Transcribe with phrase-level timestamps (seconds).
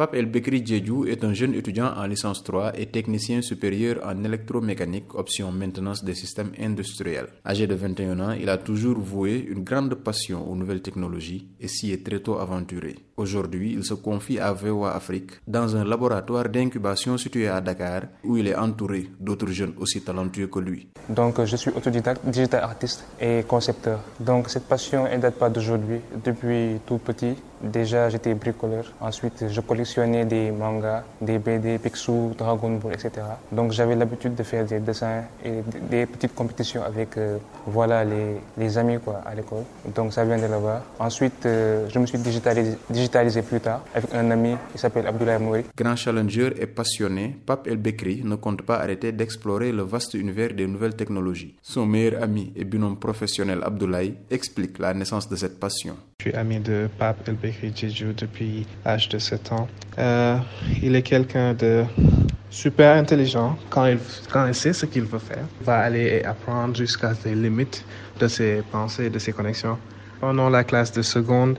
[0.00, 4.24] Pape El Bekri Djedjou est un jeune étudiant en licence 3 et technicien supérieur en
[4.24, 7.26] électromécanique, option maintenance des systèmes industriels.
[7.44, 11.68] Âgé de 21 ans, il a toujours voué une grande passion aux nouvelles technologies et
[11.68, 12.96] s'y est très tôt aventuré.
[13.18, 18.38] Aujourd'hui, il se confie à VOA Afrique dans un laboratoire d'incubation situé à Dakar où
[18.38, 20.88] il est entouré d'autres jeunes aussi talentueux que lui.
[21.10, 24.00] Donc, je suis autodidacte, digital artiste et concepteur.
[24.18, 26.00] Donc, cette passion ne date pas d'aujourd'hui.
[26.24, 28.84] Depuis tout petit, déjà j'étais bricoleur.
[29.00, 33.10] Ensuite, je collectionnais des mangas, des BD, Picsou, Dragon Ball, etc.
[33.52, 37.10] Donc, j'avais l'habitude de faire des dessins et des petites compétitions avec
[37.66, 39.64] voilà, les, les, amis quoi, à l'école.
[39.94, 40.82] Donc, ça vient de là-bas.
[40.98, 45.64] Ensuite, je me suis digitalisé, digitalisé plus tard avec un ami qui s'appelle Abdoulaye Mouri.
[45.76, 50.54] Grand challenger et passionné, Pape El Bekri ne compte pas arrêter d'explorer le vaste univers
[50.54, 51.56] des nouvelles technologies.
[51.62, 55.96] Son meilleur ami et binôme professionnel Abdoulaye explique la naissance de cette passion.
[56.20, 57.72] Je suis ami de Pape El Bekri
[58.14, 59.66] depuis l'âge de 7 ans.
[59.98, 60.36] Euh,
[60.82, 61.82] il est quelqu'un de
[62.50, 63.98] super intelligent quand il,
[64.30, 65.46] quand il sait ce qu'il veut faire.
[65.62, 67.86] Il va aller apprendre jusqu'à les limites
[68.18, 69.78] de ses pensées, de ses connexions.
[70.20, 71.58] Pendant la classe de seconde,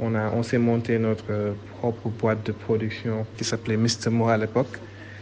[0.00, 4.10] on, on s'est monté notre propre boîte de production qui s'appelait Mr.
[4.10, 4.76] Mo à l'époque.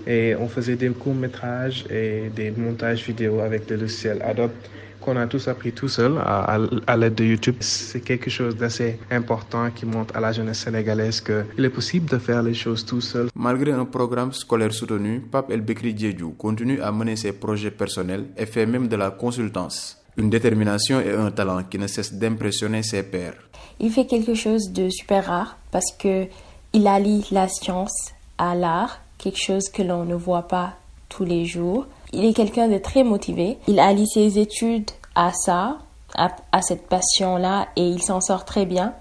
[0.07, 4.53] Et on faisait des courts-métrages et des montages vidéo avec le logiciel Adobe
[5.01, 7.57] qu'on a tous appris tout seul à, à, à l'aide de YouTube.
[7.61, 12.19] C'est quelque chose d'assez important qui montre à la jeunesse sénégalaise qu'il est possible de
[12.19, 13.29] faire les choses tout seul.
[13.35, 18.27] Malgré un programme scolaire soutenu, Pape El Bekri Djedjou continue à mener ses projets personnels
[18.37, 19.97] et fait même de la consultance.
[20.17, 23.35] Une détermination et un talent qui ne cessent d'impressionner ses pairs.
[23.79, 26.27] Il fait quelque chose de super rare parce que
[26.73, 30.75] il allie la science à l'art, quelque chose que l'on ne voit pas
[31.09, 31.87] tous les jours.
[32.13, 33.59] Il est quelqu'un de très motivé.
[33.67, 35.79] Il allie ses études à ça,
[36.15, 38.95] à, cette passion-là, et il s'en sort très bien.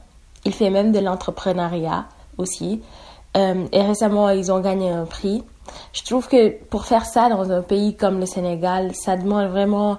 [0.46, 2.06] Il fait même de l'entrepreneuriat
[2.38, 2.82] aussi.
[3.36, 5.44] Euh, et récemment, ils ont gagné un prix.
[5.94, 9.98] Je trouve que pour faire ça dans un pays comme le Sénégal, ça demande vraiment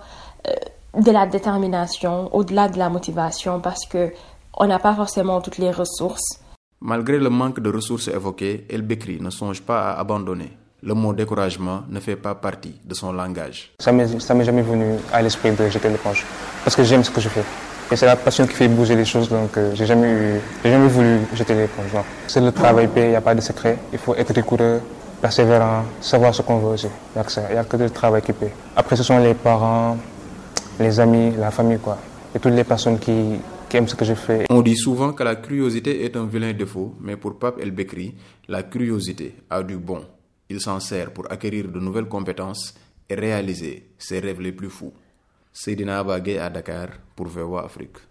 [0.49, 0.53] euh,
[1.01, 4.13] de la détermination, au-delà de la motivation, parce que
[4.57, 6.41] on n'a pas forcément toutes les ressources.
[6.81, 10.53] Malgré le manque de ressources évoquées, El Bekri ne songe pas à abandonner.
[10.81, 13.73] Le mot découragement ne fait pas partie de son langage.
[13.81, 16.25] Ça m'est jamais venu à l'esprit de jeter l'éponge,
[16.63, 17.43] parce que j'aime ce que je fais.
[17.91, 21.19] Et c'est la passion qui fait bouger les choses, donc euh, j'ai jamais, jamais voulu
[21.35, 21.87] jeter l'éponge.
[22.29, 23.77] C'est le travail paye, il n'y a pas de secret.
[23.93, 24.81] Il faut être rigoureux,
[25.21, 26.87] persévérant, savoir ce qu'on veut aussi.
[27.17, 28.51] Il n'y a, a, que le travail qui paye.
[28.77, 29.97] Après, ce sont les parents,
[30.79, 31.99] les amis, la famille, quoi.
[32.37, 33.41] Et toutes les personnes qui,
[34.51, 38.15] On dit souvent que la curiosité est un vilain défaut, mais pour Pape El Bekri,
[38.49, 40.07] la curiosité a du bon.
[40.49, 42.75] Il s'en sert pour acquérir de nouvelles compétences
[43.11, 44.95] et réaliser ses rêves les plus fous.
[45.53, 48.09] Seydina Abagé à Dakar pour VOA Afrique.